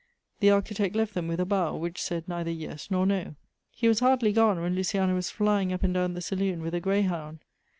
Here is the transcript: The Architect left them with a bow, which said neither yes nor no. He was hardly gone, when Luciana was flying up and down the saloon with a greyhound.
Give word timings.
The 0.39 0.49
Architect 0.49 0.95
left 0.95 1.13
them 1.13 1.27
with 1.27 1.39
a 1.39 1.45
bow, 1.45 1.75
which 1.75 2.01
said 2.01 2.27
neither 2.27 2.49
yes 2.49 2.89
nor 2.89 3.05
no. 3.05 3.35
He 3.69 3.87
was 3.87 3.99
hardly 3.99 4.33
gone, 4.33 4.59
when 4.59 4.73
Luciana 4.73 5.13
was 5.13 5.29
flying 5.29 5.71
up 5.71 5.83
and 5.83 5.93
down 5.93 6.15
the 6.15 6.21
saloon 6.21 6.63
with 6.63 6.73
a 6.73 6.79
greyhound. 6.79 7.41